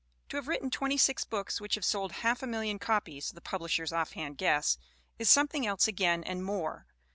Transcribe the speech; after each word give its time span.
To 0.29 0.35
have 0.37 0.47
written 0.47 0.71
twenty 0.71 0.97
six 0.97 1.25
books 1.25 1.61
which 1.61 1.75
have 1.75 1.85
sold 1.85 2.11
half 2.23 2.41
a 2.41 2.47
million 2.47 2.79
copies 2.79 3.31
(the 3.33 3.39
publisher's 3.39 3.93
offhand 3.93 4.39
guess) 4.39 4.79
is 5.19 5.29
something 5.29 5.67
else 5.67 5.87
again 5.87 6.23
and 6.23 6.43
more. 6.43 6.87